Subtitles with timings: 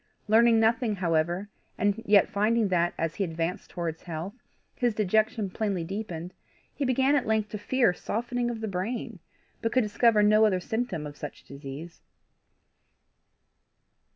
[0.27, 1.47] Learning nothing, however,
[1.77, 4.33] and yet finding that, as he advanced towards health,
[4.73, 6.33] his dejection plainly deepened,
[6.73, 9.19] he began at length to fear softening of the brain,
[9.61, 12.01] but could discover no other symptom of such disease.